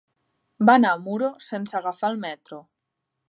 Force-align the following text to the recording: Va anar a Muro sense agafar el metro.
Va 0.69 0.73
anar 0.79 0.93
a 0.95 1.01
Muro 1.03 1.29
sense 1.49 1.79
agafar 1.81 2.11
el 2.13 2.19
metro. 2.27 2.63